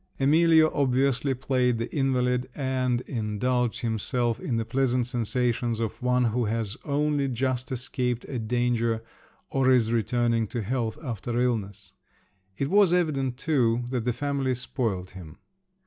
Emilio, 0.19 0.71
obviously, 0.73 1.31
played 1.35 1.77
the 1.77 1.95
invalid 1.95 2.49
and 2.55 3.01
indulged 3.01 3.81
himself 3.81 4.39
in 4.39 4.57
the 4.57 4.65
pleasant 4.65 5.05
sensations 5.05 5.79
of 5.79 6.01
one 6.01 6.23
who 6.23 6.45
has 6.45 6.75
only 6.83 7.27
just 7.27 7.71
escaped 7.71 8.25
a 8.25 8.39
danger 8.39 9.03
or 9.51 9.69
is 9.69 9.93
returning 9.93 10.47
to 10.47 10.63
health 10.63 10.97
after 11.03 11.39
illness; 11.39 11.93
it 12.57 12.71
was 12.71 12.91
evident, 12.91 13.37
too, 13.37 13.83
that 13.91 14.03
the 14.03 14.11
family 14.11 14.55
spoiled 14.55 15.11
him. 15.11 15.37